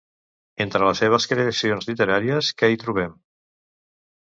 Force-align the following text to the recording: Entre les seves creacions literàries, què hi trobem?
Entre 0.63 0.87
les 0.87 1.01
seves 1.03 1.27
creacions 1.33 1.87
literàries, 1.91 2.51
què 2.63 2.73
hi 2.73 2.83
trobem? 2.87 3.17